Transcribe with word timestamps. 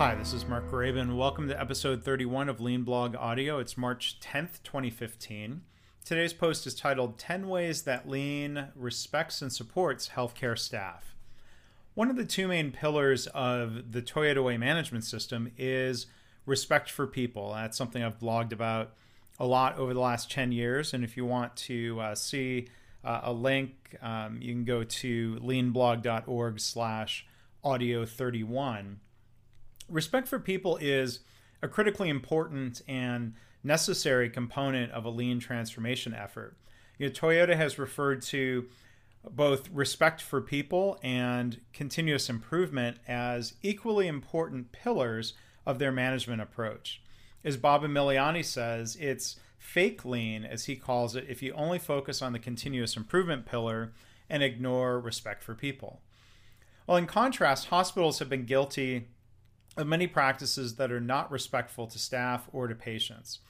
Hi, 0.00 0.14
this 0.14 0.32
is 0.32 0.48
Mark 0.48 0.70
Graban. 0.70 1.18
Welcome 1.18 1.46
to 1.48 1.60
episode 1.60 2.02
31 2.02 2.48
of 2.48 2.58
Lean 2.58 2.84
Blog 2.84 3.14
Audio. 3.14 3.58
It's 3.58 3.76
March 3.76 4.18
10th, 4.18 4.62
2015. 4.62 5.60
Today's 6.06 6.32
post 6.32 6.66
is 6.66 6.74
titled 6.74 7.18
10 7.18 7.50
Ways 7.50 7.82
That 7.82 8.08
Lean 8.08 8.68
Respects 8.74 9.42
and 9.42 9.52
Supports 9.52 10.12
Healthcare 10.16 10.58
Staff. 10.58 11.14
One 11.92 12.08
of 12.08 12.16
the 12.16 12.24
two 12.24 12.48
main 12.48 12.72
pillars 12.72 13.26
of 13.26 13.92
the 13.92 14.00
Toyota 14.00 14.42
Way 14.42 14.56
management 14.56 15.04
system 15.04 15.52
is 15.58 16.06
respect 16.46 16.90
for 16.90 17.06
people. 17.06 17.52
That's 17.52 17.76
something 17.76 18.02
I've 18.02 18.18
blogged 18.18 18.52
about 18.52 18.94
a 19.38 19.44
lot 19.44 19.76
over 19.76 19.92
the 19.92 20.00
last 20.00 20.30
10 20.30 20.50
years. 20.50 20.94
And 20.94 21.04
if 21.04 21.14
you 21.14 21.26
want 21.26 21.56
to 21.56 22.00
uh, 22.00 22.14
see 22.14 22.68
uh, 23.04 23.20
a 23.24 23.34
link, 23.34 23.98
um, 24.00 24.38
you 24.40 24.54
can 24.54 24.64
go 24.64 24.82
to 24.82 25.38
leanblog.org 25.42 26.58
slash 26.58 27.26
audio 27.62 28.06
31 28.06 29.00
respect 29.90 30.28
for 30.28 30.38
people 30.38 30.76
is 30.78 31.20
a 31.62 31.68
critically 31.68 32.08
important 32.08 32.82
and 32.88 33.34
necessary 33.62 34.30
component 34.30 34.92
of 34.92 35.04
a 35.04 35.10
lean 35.10 35.38
transformation 35.38 36.14
effort. 36.14 36.56
You 36.98 37.06
know, 37.06 37.12
Toyota 37.12 37.56
has 37.56 37.78
referred 37.78 38.22
to 38.22 38.66
both 39.28 39.68
respect 39.70 40.22
for 40.22 40.40
people 40.40 40.98
and 41.02 41.60
continuous 41.72 42.30
improvement 42.30 42.98
as 43.06 43.54
equally 43.62 44.06
important 44.06 44.72
pillars 44.72 45.34
of 45.66 45.78
their 45.78 45.92
management 45.92 46.40
approach. 46.40 47.02
As 47.44 47.56
Bob 47.56 47.82
Emiliani 47.82 48.44
says, 48.44 48.96
it's 48.96 49.36
fake 49.58 50.04
lean, 50.04 50.44
as 50.44 50.64
he 50.64 50.76
calls 50.76 51.14
it, 51.14 51.26
if 51.28 51.42
you 51.42 51.52
only 51.52 51.78
focus 51.78 52.22
on 52.22 52.32
the 52.32 52.38
continuous 52.38 52.96
improvement 52.96 53.44
pillar 53.44 53.92
and 54.28 54.42
ignore 54.42 54.98
respect 54.98 55.42
for 55.42 55.54
people. 55.54 56.00
Well, 56.86 56.96
in 56.96 57.06
contrast, 57.06 57.68
hospitals 57.68 58.18
have 58.18 58.28
been 58.28 58.46
guilty 58.46 59.08
of 59.76 59.86
many 59.86 60.06
practices 60.06 60.76
that 60.76 60.92
are 60.92 61.00
not 61.00 61.30
respectful 61.30 61.86
to 61.86 61.98
staff 61.98 62.48
or 62.52 62.68
to 62.68 62.74
patients. 62.74 63.40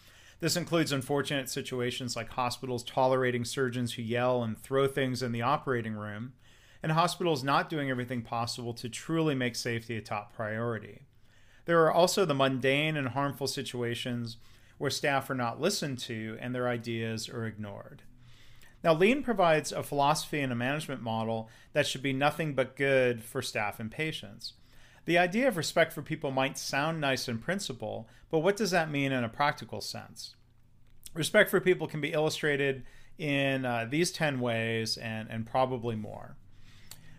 This 0.41 0.56
includes 0.56 0.92
unfortunate 0.92 1.50
situations 1.50 2.17
like 2.17 2.31
hospitals 2.31 2.83
tolerating 2.83 3.45
surgeons 3.45 3.95
who 3.95 4.03
yell 4.03 4.42
and 4.42 4.58
throw 4.58 4.86
things 4.86 5.22
in 5.22 5.33
the 5.33 5.42
operating 5.42 5.95
room, 5.95 6.33
and 6.83 6.92
hospitals 6.92 7.45
not 7.45 7.69
doing 7.69 7.91
everything 7.91 8.22
possible 8.22 8.72
to 8.75 8.89
truly 8.89 9.34
make 9.34 9.55
safety 9.55 9.97
a 9.97 10.00
top 10.00 10.33
priority. 10.34 11.03
There 11.67 11.84
are 11.84 11.92
also 11.92 12.25
the 12.25 12.34
mundane 12.34 12.97
and 12.97 13.08
harmful 13.08 13.47
situations 13.47 14.39
where 14.78 14.91
staff 14.91 15.28
are 15.28 15.34
not 15.34 15.61
listened 15.61 15.98
to 15.98 16.39
and 16.41 16.55
their 16.55 16.69
ideas 16.69 17.28
are 17.28 17.47
ignored. 17.47 18.02
Now, 18.83 18.95
Lean 18.95 19.23
provides 19.23 19.73
a 19.73 19.83
philosophy 19.83 20.41
and 20.41 20.50
a 20.50 20.56
management 20.56 21.02
model 21.02 21.50
that 21.75 21.86
should 21.86 22.02
be 22.02 22.14
nothing 22.14 22.55
but 22.55 22.77
good 22.77 23.23
for 23.23 23.42
staff 23.42 23.78
and 23.78 23.91
patients. 23.91 24.55
The 25.06 25.19
idea 25.19 25.48
of 25.48 25.56
respect 25.56 25.93
for 25.93 26.03
people 26.03 26.31
might 26.31 26.59
sound 26.59 27.01
nice 27.01 27.29
in 27.29 27.39
principle, 27.39 28.09
but 28.31 28.41
what 28.41 28.56
does 28.56 28.70
that 28.70 28.91
mean 28.91 29.12
in 29.12 29.25
a 29.25 29.29
practical 29.29 29.81
sense? 29.81 30.34
Respect 31.15 31.51
for 31.51 31.61
people 31.61 31.87
can 31.87 32.01
be 32.01 32.12
illustrated 32.12 32.84
in 33.19 33.65
uh, 33.65 33.87
these 33.89 34.12
10 34.12 34.41
ways 34.41 34.97
and, 34.97 35.29
and 35.31 35.47
probably 35.47 35.97
more. 35.97 36.37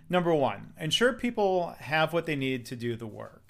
Number 0.10 0.34
one, 0.34 0.73
ensure 0.80 1.14
people 1.14 1.76
have 1.80 2.14
what 2.14 2.26
they 2.26 2.36
need 2.36 2.66
to 2.68 2.76
do 2.76 2.96
the 2.96 3.08
work. 3.08 3.42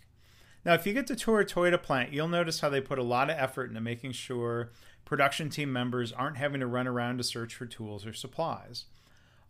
Now, 0.63 0.73
if 0.73 0.85
you 0.85 0.93
get 0.93 1.07
to 1.07 1.15
tour 1.15 1.39
a 1.39 1.45
Toyota 1.45 1.81
plant, 1.81 2.13
you'll 2.13 2.27
notice 2.27 2.59
how 2.59 2.69
they 2.69 2.81
put 2.81 2.99
a 2.99 3.03
lot 3.03 3.29
of 3.29 3.37
effort 3.37 3.69
into 3.69 3.81
making 3.81 4.11
sure 4.11 4.71
production 5.05 5.49
team 5.49 5.73
members 5.73 6.11
aren't 6.11 6.37
having 6.37 6.59
to 6.59 6.67
run 6.67 6.87
around 6.87 7.17
to 7.17 7.23
search 7.23 7.55
for 7.55 7.65
tools 7.65 8.05
or 8.05 8.13
supplies. 8.13 8.85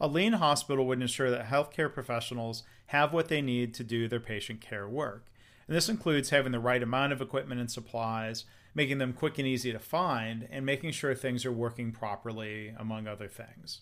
A 0.04 0.08
lean 0.08 0.34
hospital 0.34 0.88
would 0.88 1.00
ensure 1.00 1.30
that 1.30 1.46
healthcare 1.46 1.94
professionals 1.94 2.64
have 2.88 3.14
what 3.14 3.28
they 3.28 3.40
need 3.40 3.76
to 3.76 3.84
do 3.84 4.08
their 4.08 4.20
patient 4.20 4.60
care 4.60 4.90
work. 4.90 5.28
And 5.68 5.78
this 5.78 5.90
includes 5.90 6.32
having 6.32 6.52
the 6.52 6.60
right 6.60 6.82
amount 6.82 7.14
of 7.14 7.22
equipment 7.22 7.62
and 7.62 7.70
supplies, 7.70 8.46
making 8.74 8.98
them 8.98 9.14
quick 9.14 9.38
and 9.38 9.48
easy 9.48 9.72
to 9.72 9.78
find, 9.78 10.48
and 10.50 10.66
making 10.66 10.94
sure 10.94 11.14
things 11.14 11.46
are 11.46 11.52
working 11.52 11.92
properly, 11.92 12.74
among 12.80 13.06
other 13.06 13.28
things. 13.28 13.82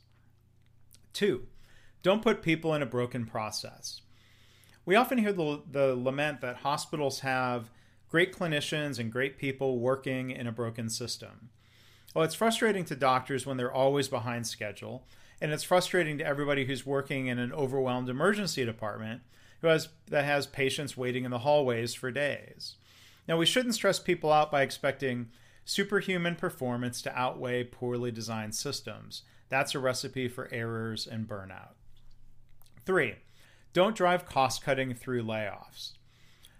Two, 1.13 1.47
don't 2.03 2.22
put 2.22 2.41
people 2.41 2.75
in 2.75 2.81
a 2.81 2.85
broken 2.85 3.25
process. 3.25 4.02
We 4.85 4.97
often 4.97 5.19
hear 5.19 5.31
the, 5.31 5.62
the 5.72 5.96
lament 5.96 6.41
that 6.41 6.58
hospitals 6.58 7.22
have 7.22 7.72
great 8.09 8.35
clinicians 8.35 9.00
and 9.00 9.09
great 9.09 9.38
people 9.38 9.79
working 9.79 10.31
in 10.31 10.47
a 10.47 10.52
broken 10.52 10.90
system. 10.90 11.50
Well, 12.13 12.25
it's 12.25 12.35
frustrating 12.35 12.84
to 12.85 12.96
doctors 12.97 13.46
when 13.46 13.56
they're 13.56 13.72
always 13.72 14.09
behind 14.09 14.47
schedule 14.47 15.06
and 15.41 15.51
it's 15.51 15.63
frustrating 15.63 16.17
to 16.17 16.25
everybody 16.25 16.66
who's 16.66 16.85
working 16.85 17.27
in 17.27 17.39
an 17.39 17.53
overwhelmed 17.53 18.09
emergency 18.09 18.66
department 18.66 19.22
who 19.61 19.67
has 19.67 19.89
that 20.07 20.25
has 20.25 20.47
patients 20.47 20.97
waiting 20.97 21.25
in 21.25 21.31
the 21.31 21.39
hallways 21.39 21.94
for 21.94 22.11
days. 22.11 22.75
Now 23.27 23.38
we 23.38 23.45
shouldn't 23.45 23.75
stress 23.75 23.99
people 23.99 24.31
out 24.31 24.51
by 24.51 24.61
expecting 24.61 25.29
superhuman 25.66 26.35
performance 26.35 27.01
to 27.03 27.17
outweigh 27.17 27.63
poorly 27.63 28.11
designed 28.11 28.55
systems. 28.55 29.23
That's 29.49 29.75
a 29.75 29.79
recipe 29.79 30.28
for 30.28 30.49
errors 30.51 31.05
and 31.07 31.28
burnout. 31.28 31.73
3. 32.85 33.16
Don't 33.73 33.95
drive 33.95 34.25
cost 34.25 34.63
cutting 34.63 34.94
through 34.94 35.23
layoffs. 35.23 35.94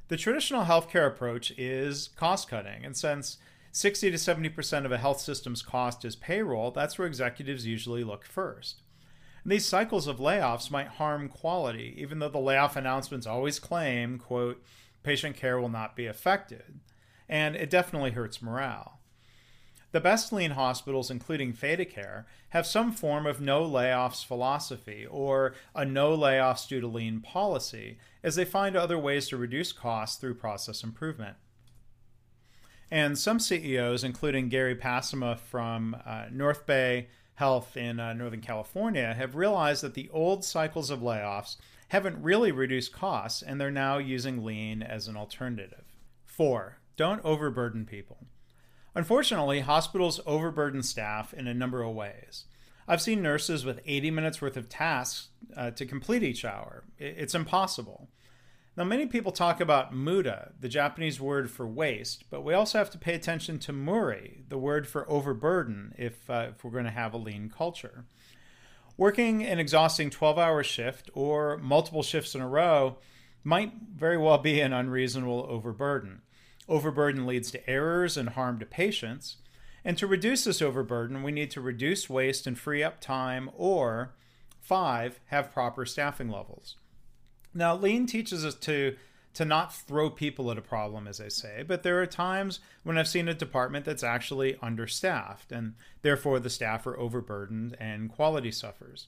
The 0.10 0.18
traditional 0.18 0.66
healthcare 0.66 1.08
approach 1.08 1.52
is 1.58 2.10
cost 2.16 2.48
cutting, 2.48 2.84
and 2.84 2.96
since 2.96 3.38
60 3.72 4.12
to 4.12 4.18
70% 4.18 4.86
of 4.86 4.92
a 4.92 4.98
health 4.98 5.22
system's 5.22 5.62
cost 5.62 6.04
is 6.04 6.16
payroll, 6.16 6.72
that's 6.72 6.98
where 6.98 7.08
executives 7.08 7.66
usually 7.66 8.04
look 8.04 8.26
first. 8.26 8.82
And 9.44 9.52
these 9.52 9.66
cycles 9.66 10.08
of 10.08 10.18
layoffs 10.18 10.72
might 10.72 10.88
harm 10.88 11.30
quality, 11.30 11.96
even 11.98 12.20
though 12.20 12.30
the 12.30 12.40
layoff 12.40 12.76
announcements 12.76 13.28
always 13.28 13.60
claim, 13.60 14.18
quote, 14.18 14.64
patient 15.04 15.36
care 15.36 15.60
will 15.60 15.70
not 15.70 15.96
be 15.96 16.08
affected. 16.08 16.80
And 17.28 17.56
it 17.56 17.70
definitely 17.70 18.12
hurts 18.12 18.42
morale. 18.42 19.00
The 19.92 20.00
best 20.00 20.32
lean 20.32 20.52
hospitals, 20.52 21.10
including 21.10 21.54
ThedaCare, 21.54 22.26
have 22.50 22.68
some 22.68 22.92
form 22.92 23.26
of 23.26 23.42
no 23.42 23.64
layoffs 23.64 24.24
philosophy 24.24 25.08
or 25.10 25.56
a 25.74 25.84
no 25.84 26.16
layoffs 26.16 26.68
due 26.68 26.80
to 26.80 26.88
lean 26.88 27.22
policy, 27.22 27.98
as 28.24 28.36
they 28.36 28.46
find 28.46 28.76
other 28.76 29.00
ways 29.00 29.28
to 29.30 29.38
reduce 29.38 29.72
costs 29.72 30.20
through 30.20 30.36
process 30.36 30.84
improvement. 30.84 31.38
And 32.92 33.18
some 33.18 33.40
CEOs, 33.40 34.04
including 34.04 34.50
Gary 34.50 34.76
Passama 34.76 35.38
from 35.38 35.96
uh, 36.06 36.26
North 36.32 36.66
Bay 36.66 37.08
Health 37.36 37.78
in 37.78 38.00
uh, 38.00 38.14
Northern 38.14 38.42
California, 38.42 39.14
have 39.14 39.36
realized 39.36 39.84
that 39.84 39.94
the 39.94 40.10
old 40.12 40.44
cycles 40.44 40.90
of 40.90 41.00
layoffs 41.00 41.58
haven't 41.90 42.22
really 42.22 42.52
reduced 42.52 42.94
costs, 42.94 43.42
and 43.42 43.60
they're 43.60 43.72
now 43.72 43.98
using 43.98 44.44
lean 44.44 44.82
as 44.82 45.08
an 45.08 45.16
alternative. 45.16 45.86
Four, 46.26 46.80
don't 46.98 47.24
overburden 47.24 47.86
people. 47.86 48.28
Unfortunately, 48.96 49.62
hospitals 49.62 50.20
overburden 50.26 50.84
staff 50.84 51.34
in 51.34 51.48
a 51.48 51.54
number 51.54 51.84
of 51.84 51.94
ways. 51.96 52.46
I've 52.88 53.02
seen 53.02 53.22
nurses 53.22 53.66
with 53.66 53.82
80 53.86 54.12
minutes 54.12 54.42
worth 54.42 54.58
of 54.58 54.68
tasks 54.68 55.30
uh, 55.56 55.72
to 55.72 55.86
complete 55.86 56.24
each 56.24 56.44
hour. 56.44 56.84
It's 56.98 57.36
impossible. 57.36 58.10
Now, 58.80 58.86
many 58.86 59.08
people 59.08 59.34
talk 59.34 59.60
about 59.60 59.94
muda, 59.94 60.54
the 60.58 60.70
Japanese 60.70 61.20
word 61.20 61.52
for 61.52 61.68
waste, 61.68 62.24
but 62.30 62.46
we 62.46 62.54
also 62.54 62.78
have 62.78 62.90
to 62.92 62.98
pay 62.98 63.14
attention 63.14 63.60
to 63.60 63.74
muri, 63.74 64.46
the 64.48 64.58
word 64.58 64.88
for 64.88 65.06
overburden, 65.12 65.94
if, 65.98 66.30
uh, 66.30 66.52
if 66.52 66.64
we're 66.64 66.72
going 66.72 66.86
to 66.86 66.90
have 66.90 67.14
a 67.14 67.18
lean 67.18 67.50
culture. 67.50 68.06
Working 68.96 69.44
an 69.44 69.60
exhausting 69.60 70.10
12 70.10 70.40
hour 70.40 70.64
shift 70.64 71.10
or 71.14 71.58
multiple 71.58 72.04
shifts 72.04 72.36
in 72.36 72.40
a 72.40 72.48
row 72.48 73.00
might 73.44 73.74
very 73.98 74.18
well 74.18 74.38
be 74.38 74.62
an 74.62 74.72
unreasonable 74.72 75.46
overburden. 75.50 76.22
Overburden 76.70 77.28
leads 77.28 77.52
to 77.52 77.70
errors 77.70 78.16
and 78.16 78.30
harm 78.30 78.60
to 78.60 78.66
patients. 78.66 79.40
And 79.84 79.98
to 79.98 80.08
reduce 80.08 80.46
this 80.46 80.62
overburden, 80.62 81.22
we 81.22 81.34
need 81.34 81.52
to 81.52 81.60
reduce 81.60 82.10
waste 82.10 82.48
and 82.48 82.58
free 82.58 82.82
up 82.82 83.02
time, 83.02 83.50
or 83.58 84.16
five, 84.62 85.20
have 85.26 85.52
proper 85.52 85.86
staffing 85.86 86.30
levels. 86.30 86.78
Now, 87.54 87.76
lean 87.76 88.06
teaches 88.06 88.46
us 88.46 88.56
to 88.56 88.96
to 89.34 89.46
not 89.46 89.74
throw 89.74 90.10
people 90.10 90.50
at 90.52 90.58
a 90.58 90.62
problem, 90.62 91.08
as 91.08 91.22
I 91.22 91.28
say, 91.28 91.64
but 91.66 91.84
there 91.84 92.02
are 92.02 92.08
times 92.08 92.60
when 92.84 92.98
I've 92.98 93.08
seen 93.08 93.28
a 93.28 93.34
department 93.34 93.86
that's 93.86 94.04
actually 94.04 94.58
understaffed, 94.62 95.52
and 95.52 95.76
therefore 96.02 96.40
the 96.40 96.50
staff 96.50 96.88
are 96.88 96.98
overburdened 96.98 97.78
and 97.80 98.12
quality 98.12 98.52
suffers. 98.52 99.08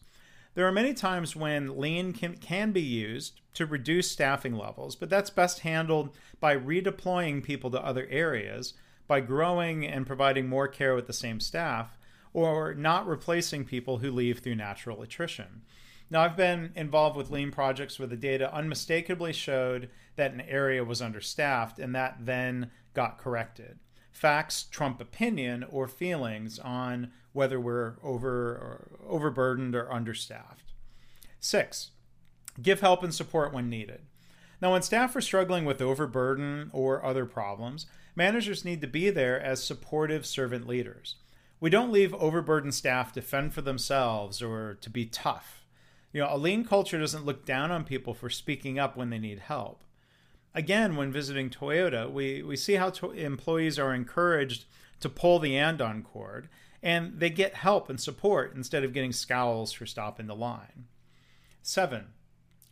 There 0.53 0.67
are 0.67 0.71
many 0.71 0.93
times 0.93 1.35
when 1.35 1.79
lean 1.79 2.13
can, 2.13 2.35
can 2.37 2.71
be 2.71 2.81
used 2.81 3.41
to 3.55 3.65
reduce 3.65 4.11
staffing 4.11 4.55
levels, 4.55 4.95
but 4.95 5.09
that's 5.09 5.29
best 5.29 5.61
handled 5.61 6.15
by 6.39 6.55
redeploying 6.55 7.43
people 7.43 7.71
to 7.71 7.83
other 7.83 8.07
areas, 8.09 8.73
by 9.07 9.21
growing 9.21 9.85
and 9.85 10.05
providing 10.05 10.47
more 10.47 10.67
care 10.67 10.93
with 10.93 11.07
the 11.07 11.13
same 11.13 11.39
staff, 11.39 11.97
or 12.33 12.73
not 12.73 13.07
replacing 13.07 13.65
people 13.65 13.97
who 13.97 14.11
leave 14.11 14.39
through 14.39 14.55
natural 14.55 15.01
attrition. 15.01 15.61
Now, 16.11 16.23
I've 16.23 16.35
been 16.35 16.73
involved 16.75 17.15
with 17.15 17.31
lean 17.31 17.51
projects 17.51 17.97
where 17.97 18.07
the 18.07 18.17
data 18.17 18.53
unmistakably 18.53 19.31
showed 19.31 19.89
that 20.17 20.33
an 20.33 20.41
area 20.41 20.83
was 20.83 21.01
understaffed, 21.01 21.79
and 21.79 21.95
that 21.95 22.17
then 22.25 22.69
got 22.93 23.17
corrected. 23.17 23.79
Facts 24.11 24.63
trump 24.63 24.99
opinion 24.99 25.63
or 25.69 25.87
feelings 25.87 26.59
on 26.59 27.13
whether 27.31 27.61
we're 27.61 27.95
over 28.03 28.29
or 28.29 28.87
overburdened 29.07 29.73
or 29.73 29.89
understaffed. 29.89 30.73
Six, 31.39 31.91
give 32.61 32.81
help 32.81 33.03
and 33.03 33.13
support 33.13 33.53
when 33.53 33.69
needed. 33.69 34.01
Now, 34.61 34.73
when 34.73 34.81
staff 34.81 35.15
are 35.15 35.21
struggling 35.21 35.63
with 35.63 35.81
overburden 35.81 36.71
or 36.73 37.05
other 37.05 37.25
problems, 37.25 37.85
managers 38.17 38.65
need 38.65 38.81
to 38.81 38.87
be 38.87 39.09
there 39.11 39.39
as 39.39 39.63
supportive 39.63 40.25
servant 40.25 40.67
leaders. 40.67 41.15
We 41.61 41.69
don't 41.69 41.91
leave 41.91 42.13
overburdened 42.15 42.75
staff 42.75 43.13
to 43.13 43.21
fend 43.21 43.53
for 43.53 43.61
themselves 43.61 44.41
or 44.41 44.73
to 44.81 44.89
be 44.89 45.05
tough. 45.05 45.60
You 46.13 46.21
know, 46.21 46.29
a 46.29 46.37
lean 46.37 46.65
culture 46.65 46.99
doesn't 46.99 47.25
look 47.25 47.45
down 47.45 47.71
on 47.71 47.83
people 47.83 48.13
for 48.13 48.29
speaking 48.29 48.77
up 48.77 48.97
when 48.97 49.09
they 49.09 49.19
need 49.19 49.39
help. 49.39 49.83
Again, 50.53 50.95
when 50.95 51.11
visiting 51.11 51.49
Toyota, 51.49 52.11
we, 52.11 52.43
we 52.43 52.57
see 52.57 52.73
how 52.73 52.89
to- 52.89 53.11
employees 53.11 53.79
are 53.79 53.93
encouraged 53.93 54.65
to 54.99 55.09
pull 55.09 55.39
the 55.39 55.57
andon 55.57 56.03
cord 56.03 56.49
and 56.83 57.19
they 57.19 57.29
get 57.29 57.55
help 57.55 57.89
and 57.89 57.99
support 57.99 58.53
instead 58.55 58.83
of 58.83 58.93
getting 58.93 59.11
scowls 59.11 59.71
for 59.71 59.85
stopping 59.85 60.27
the 60.27 60.35
line. 60.35 60.87
Seven, 61.61 62.07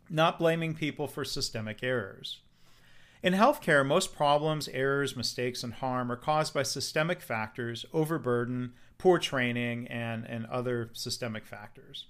not 0.09 0.39
blaming 0.39 0.73
people 0.73 1.07
for 1.07 1.23
systemic 1.23 1.83
errors. 1.83 2.39
In 3.21 3.33
healthcare, 3.33 3.85
most 3.85 4.15
problems, 4.15 4.67
errors, 4.69 5.15
mistakes, 5.15 5.63
and 5.63 5.73
harm 5.73 6.11
are 6.11 6.15
caused 6.15 6.53
by 6.53 6.63
systemic 6.63 7.21
factors, 7.21 7.85
overburden, 7.93 8.73
poor 8.97 9.19
training, 9.19 9.87
and, 9.87 10.25
and 10.25 10.45
other 10.47 10.89
systemic 10.93 11.45
factors. 11.45 12.05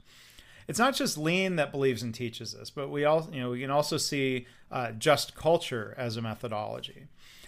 It's 0.70 0.78
not 0.78 0.94
just 0.94 1.18
lean 1.18 1.56
that 1.56 1.72
believes 1.72 2.04
and 2.04 2.14
teaches 2.14 2.54
this, 2.54 2.70
but 2.70 2.92
we 2.92 3.04
all 3.04 3.28
you 3.34 3.42
know 3.42 3.50
we 3.50 3.62
can 3.62 3.72
also 3.72 3.98
see 3.98 4.46
uh, 4.72 4.92
just 4.92 5.34
culture 5.34 5.96
as 5.98 6.16
a 6.16 6.22
methodology. 6.22 7.08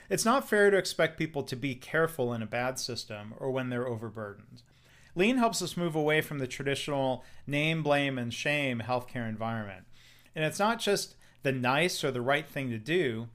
It's 0.09 0.25
not 0.25 0.49
fair 0.49 0.71
to 0.71 0.77
expect 0.77 1.19
people 1.19 1.43
to 1.43 1.55
be 1.55 1.75
careful 1.75 2.33
in 2.33 2.41
a 2.41 2.47
bad 2.47 2.79
system 2.79 3.35
or 3.37 3.51
when 3.51 3.69
they're 3.69 3.87
overburdened. 3.87 4.63
Lean 5.13 5.37
helps 5.37 5.61
us 5.61 5.77
move 5.77 5.93
away 5.93 6.21
from 6.21 6.39
the 6.39 6.47
traditional 6.47 7.23
name, 7.45 7.83
blame, 7.83 8.17
and 8.17 8.33
shame 8.33 8.81
healthcare 8.83 9.29
environment. 9.29 9.85
And 10.35 10.43
it's 10.43 10.59
not 10.59 10.79
just 10.79 11.13
the 11.43 11.51
nice 11.51 12.03
or 12.03 12.09
the 12.09 12.21
right 12.21 12.49
thing 12.49 12.71
to 12.71 12.79
do. 12.79 13.27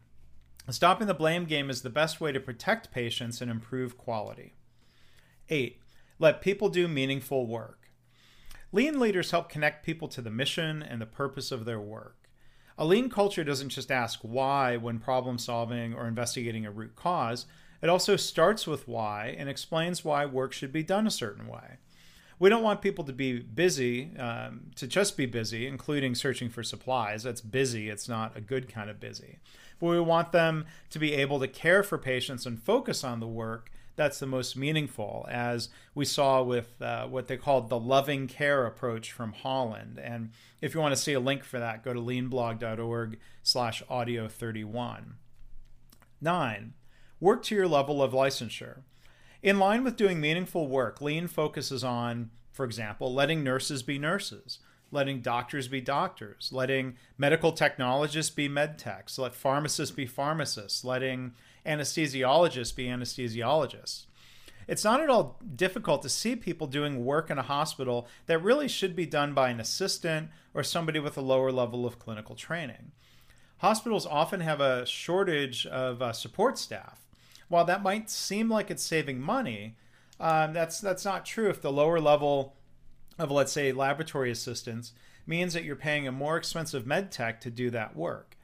Stopping 0.68 1.06
the 1.06 1.14
blame 1.14 1.44
game 1.44 1.70
is 1.70 1.82
the 1.82 1.90
best 1.90 2.20
way 2.20 2.32
to 2.32 2.40
protect 2.40 2.90
patients 2.90 3.40
and 3.40 3.52
improve 3.52 3.96
quality. 3.96 4.54
8. 5.48 5.80
Let 6.18 6.40
people 6.40 6.70
do 6.70 6.88
meaningful 6.88 7.46
work. 7.46 7.85
Lean 8.76 9.00
leaders 9.00 9.30
help 9.30 9.48
connect 9.48 9.86
people 9.86 10.06
to 10.06 10.20
the 10.20 10.28
mission 10.28 10.82
and 10.82 11.00
the 11.00 11.06
purpose 11.06 11.50
of 11.50 11.64
their 11.64 11.80
work. 11.80 12.28
A 12.76 12.84
lean 12.84 13.08
culture 13.08 13.42
doesn't 13.42 13.70
just 13.70 13.90
ask 13.90 14.20
why 14.20 14.76
when 14.76 14.98
problem 14.98 15.38
solving 15.38 15.94
or 15.94 16.06
investigating 16.06 16.66
a 16.66 16.70
root 16.70 16.94
cause, 16.94 17.46
it 17.80 17.88
also 17.88 18.16
starts 18.16 18.66
with 18.66 18.86
why 18.86 19.34
and 19.38 19.48
explains 19.48 20.04
why 20.04 20.26
work 20.26 20.52
should 20.52 20.74
be 20.74 20.82
done 20.82 21.06
a 21.06 21.10
certain 21.10 21.48
way. 21.48 21.78
We 22.38 22.50
don't 22.50 22.62
want 22.62 22.82
people 22.82 23.04
to 23.04 23.14
be 23.14 23.38
busy, 23.38 24.14
um, 24.18 24.66
to 24.74 24.86
just 24.86 25.16
be 25.16 25.24
busy, 25.24 25.66
including 25.66 26.14
searching 26.14 26.50
for 26.50 26.62
supplies. 26.62 27.22
That's 27.22 27.40
busy, 27.40 27.88
it's 27.88 28.10
not 28.10 28.36
a 28.36 28.42
good 28.42 28.68
kind 28.68 28.90
of 28.90 29.00
busy. 29.00 29.38
But 29.80 29.86
we 29.86 30.00
want 30.00 30.32
them 30.32 30.66
to 30.90 30.98
be 30.98 31.14
able 31.14 31.40
to 31.40 31.48
care 31.48 31.82
for 31.82 31.96
patients 31.96 32.44
and 32.44 32.62
focus 32.62 33.04
on 33.04 33.20
the 33.20 33.26
work 33.26 33.70
that's 33.96 34.18
the 34.18 34.26
most 34.26 34.56
meaningful, 34.56 35.26
as 35.30 35.70
we 35.94 36.04
saw 36.04 36.42
with 36.42 36.80
uh, 36.80 37.06
what 37.06 37.28
they 37.28 37.36
called 37.36 37.68
the 37.68 37.78
loving 37.78 38.28
care 38.28 38.66
approach 38.66 39.10
from 39.10 39.32
Holland. 39.32 39.98
And 39.98 40.30
if 40.60 40.74
you 40.74 40.80
want 40.80 40.94
to 40.94 41.00
see 41.00 41.14
a 41.14 41.20
link 41.20 41.42
for 41.42 41.58
that, 41.58 41.82
go 41.82 41.92
to 41.92 42.00
leanblog.org 42.00 43.18
slash 43.42 43.82
audio 43.88 44.28
31. 44.28 45.14
Nine, 46.20 46.74
work 47.20 47.42
to 47.44 47.54
your 47.54 47.68
level 47.68 48.02
of 48.02 48.12
licensure. 48.12 48.82
In 49.42 49.58
line 49.58 49.84
with 49.84 49.96
doing 49.96 50.20
meaningful 50.20 50.68
work, 50.68 51.00
Lean 51.00 51.26
focuses 51.26 51.82
on, 51.82 52.30
for 52.52 52.64
example, 52.64 53.12
letting 53.12 53.42
nurses 53.42 53.82
be 53.82 53.98
nurses, 53.98 54.58
letting 54.90 55.20
doctors 55.20 55.68
be 55.68 55.80
doctors, 55.80 56.50
letting 56.52 56.96
medical 57.18 57.52
technologists 57.52 58.34
be 58.34 58.48
med 58.48 58.78
techs, 58.78 59.18
let 59.18 59.34
pharmacists 59.34 59.94
be 59.94 60.06
pharmacists, 60.06 60.84
letting 60.84 61.34
anesthesiologists 61.66 62.74
be 62.74 62.86
anesthesiologists. 62.86 64.06
It's 64.68 64.84
not 64.84 65.00
at 65.00 65.10
all 65.10 65.40
difficult 65.54 66.02
to 66.02 66.08
see 66.08 66.34
people 66.34 66.66
doing 66.66 67.04
work 67.04 67.30
in 67.30 67.38
a 67.38 67.42
hospital 67.42 68.08
that 68.26 68.42
really 68.42 68.68
should 68.68 68.96
be 68.96 69.06
done 69.06 69.32
by 69.32 69.50
an 69.50 69.60
assistant 69.60 70.30
or 70.54 70.62
somebody 70.62 70.98
with 70.98 71.16
a 71.16 71.20
lower 71.20 71.52
level 71.52 71.86
of 71.86 71.98
clinical 71.98 72.34
training. 72.34 72.92
Hospitals 73.58 74.06
often 74.06 74.40
have 74.40 74.60
a 74.60 74.84
shortage 74.84 75.66
of 75.66 76.02
uh, 76.02 76.12
support 76.12 76.58
staff. 76.58 77.06
While 77.48 77.64
that 77.66 77.82
might 77.82 78.10
seem 78.10 78.50
like 78.50 78.70
it's 78.70 78.82
saving 78.82 79.20
money, 79.20 79.76
um, 80.18 80.52
that's 80.52 80.80
that's 80.80 81.04
not 81.04 81.24
true 81.24 81.48
if 81.48 81.62
the 81.62 81.72
lower 81.72 82.00
level 82.00 82.56
of 83.18 83.30
let's 83.30 83.52
say 83.52 83.72
laboratory 83.72 84.30
assistants 84.30 84.92
means 85.26 85.54
that 85.54 85.64
you're 85.64 85.76
paying 85.76 86.06
a 86.06 86.12
more 86.12 86.36
expensive 86.36 86.86
med 86.86 87.10
tech 87.10 87.40
to 87.42 87.50
do 87.50 87.70
that 87.70 87.96
work. 87.96 88.35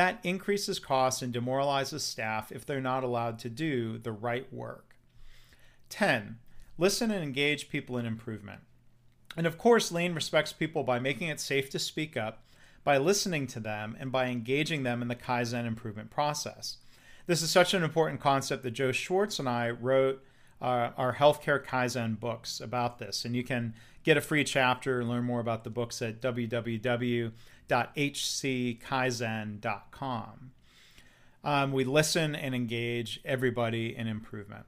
That 0.00 0.18
increases 0.22 0.78
costs 0.78 1.20
and 1.20 1.30
demoralizes 1.30 2.02
staff 2.02 2.50
if 2.50 2.64
they're 2.64 2.80
not 2.80 3.04
allowed 3.04 3.38
to 3.40 3.50
do 3.50 3.98
the 3.98 4.12
right 4.12 4.50
work. 4.50 4.96
10. 5.90 6.38
Listen 6.78 7.10
and 7.10 7.22
engage 7.22 7.68
people 7.68 7.98
in 7.98 8.06
improvement. 8.06 8.60
And 9.36 9.46
of 9.46 9.58
course, 9.58 9.92
Lean 9.92 10.14
respects 10.14 10.54
people 10.54 10.84
by 10.84 11.00
making 11.00 11.28
it 11.28 11.38
safe 11.38 11.68
to 11.68 11.78
speak 11.78 12.16
up, 12.16 12.42
by 12.82 12.96
listening 12.96 13.46
to 13.48 13.60
them, 13.60 13.94
and 14.00 14.10
by 14.10 14.28
engaging 14.28 14.84
them 14.84 15.02
in 15.02 15.08
the 15.08 15.14
Kaizen 15.14 15.66
improvement 15.66 16.08
process. 16.10 16.78
This 17.26 17.42
is 17.42 17.50
such 17.50 17.74
an 17.74 17.82
important 17.82 18.22
concept 18.22 18.62
that 18.62 18.70
Joe 18.70 18.92
Swartz 18.92 19.38
and 19.38 19.50
I 19.50 19.68
wrote 19.68 20.24
uh, 20.62 20.92
our 20.96 21.16
healthcare 21.16 21.62
Kaizen 21.62 22.18
books 22.18 22.58
about 22.58 22.98
this. 22.98 23.26
And 23.26 23.36
you 23.36 23.44
can 23.44 23.74
get 24.02 24.16
a 24.16 24.22
free 24.22 24.44
chapter 24.44 25.00
and 25.00 25.10
learn 25.10 25.24
more 25.24 25.40
about 25.40 25.64
the 25.64 25.68
books 25.68 26.00
at 26.00 26.22
www.hckaizen.com. 27.70 30.50
Um, 31.42 31.72
we 31.72 31.84
listen 31.84 32.34
and 32.34 32.54
engage 32.54 33.18
everybody 33.24 33.96
in 33.96 34.06
improvement. 34.06 34.66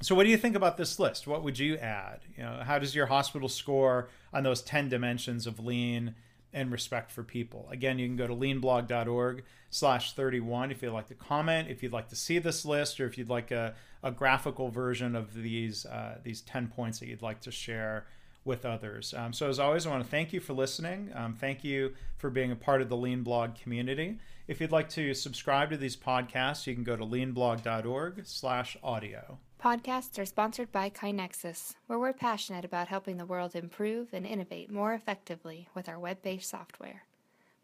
So, 0.00 0.14
what 0.14 0.22
do 0.24 0.30
you 0.30 0.36
think 0.36 0.54
about 0.54 0.76
this 0.76 1.00
list? 1.00 1.26
What 1.26 1.42
would 1.42 1.58
you 1.58 1.76
add? 1.76 2.20
You 2.36 2.44
know, 2.44 2.62
how 2.64 2.78
does 2.78 2.94
your 2.94 3.06
hospital 3.06 3.48
score 3.48 4.08
on 4.32 4.44
those 4.44 4.62
ten 4.62 4.88
dimensions 4.88 5.46
of 5.46 5.58
lean 5.58 6.14
and 6.52 6.70
respect 6.70 7.10
for 7.10 7.22
people? 7.22 7.66
Again, 7.70 7.98
you 7.98 8.06
can 8.06 8.16
go 8.16 8.26
to 8.26 8.34
leanblog.org 8.34 9.44
slash 9.70 10.14
31 10.14 10.70
if 10.70 10.82
you'd 10.82 10.92
like 10.92 11.08
to 11.08 11.14
comment, 11.14 11.68
if 11.68 11.82
you'd 11.82 11.92
like 11.92 12.10
to 12.10 12.16
see 12.16 12.38
this 12.38 12.64
list, 12.64 13.00
or 13.00 13.06
if 13.06 13.16
you'd 13.16 13.30
like 13.30 13.50
a, 13.50 13.74
a 14.02 14.10
graphical 14.10 14.70
version 14.70 15.16
of 15.16 15.34
these 15.34 15.86
uh, 15.86 16.18
these 16.22 16.42
10 16.42 16.68
points 16.68 16.98
that 17.00 17.08
you'd 17.08 17.22
like 17.22 17.40
to 17.40 17.50
share 17.50 18.06
with 18.44 18.64
others. 18.64 19.14
Um, 19.16 19.32
so 19.32 19.48
as 19.48 19.58
always, 19.58 19.86
I 19.86 19.90
want 19.90 20.04
to 20.04 20.10
thank 20.10 20.32
you 20.32 20.40
for 20.40 20.52
listening. 20.52 21.10
Um, 21.14 21.34
thank 21.34 21.64
you 21.64 21.94
for 22.16 22.30
being 22.30 22.50
a 22.50 22.56
part 22.56 22.82
of 22.82 22.88
the 22.88 22.96
Lean 22.96 23.22
Blog 23.22 23.54
community. 23.54 24.18
If 24.48 24.60
you'd 24.60 24.72
like 24.72 24.88
to 24.90 25.14
subscribe 25.14 25.70
to 25.70 25.76
these 25.76 25.96
podcasts, 25.96 26.66
you 26.66 26.74
can 26.74 26.84
go 26.84 26.96
to 26.96 27.04
leanblog.org 27.04 28.22
slash 28.24 28.76
audio. 28.82 29.38
Podcasts 29.62 30.18
are 30.18 30.26
sponsored 30.26 30.72
by 30.72 30.90
KaiNexus, 30.90 31.76
where 31.86 32.00
we're 32.00 32.12
passionate 32.12 32.64
about 32.64 32.88
helping 32.88 33.16
the 33.16 33.24
world 33.24 33.54
improve 33.54 34.08
and 34.12 34.26
innovate 34.26 34.72
more 34.72 34.92
effectively 34.92 35.68
with 35.72 35.88
our 35.88 36.00
web-based 36.00 36.50
software. 36.50 37.04